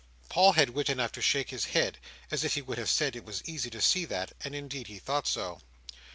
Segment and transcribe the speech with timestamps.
[0.29, 1.99] Paul had wit enough to shake his head,
[2.31, 4.97] as if he would have said it was easy to see that; and indeed he
[4.97, 5.61] thought so.